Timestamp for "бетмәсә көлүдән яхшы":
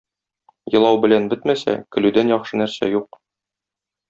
1.33-2.61